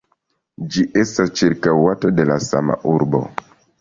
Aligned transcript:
Ĝi 0.75 0.85
estas 1.01 1.33
ĉirkaŭata 1.41 2.11
de 2.21 2.25
la 2.31 2.39
sama 2.47 2.79
urbo. 2.97 3.23